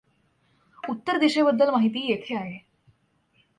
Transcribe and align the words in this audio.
उत्तर 0.89 1.17
दिशेबद्दल 1.17 1.69
माहिती 1.69 2.05
येथे 2.09 2.35
आहे. 2.35 2.57